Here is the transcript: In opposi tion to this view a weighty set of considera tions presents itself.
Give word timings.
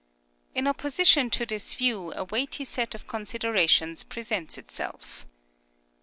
In 0.55 0.65
opposi 0.65 1.05
tion 1.05 1.29
to 1.29 1.45
this 1.45 1.75
view 1.75 2.11
a 2.15 2.23
weighty 2.23 2.65
set 2.65 2.95
of 2.95 3.05
considera 3.05 3.69
tions 3.69 4.01
presents 4.01 4.57
itself. 4.57 5.27